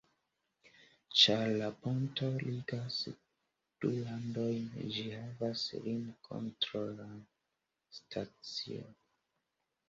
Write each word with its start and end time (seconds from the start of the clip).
Ĉar 1.23 1.41
la 1.57 1.65
ponto 1.83 2.29
ligas 2.45 2.97
du 3.85 3.91
landojn, 3.97 4.65
ĝi 4.95 5.05
havas 5.11 5.67
lim-kontrolan 5.85 7.13
stacion. 7.99 8.99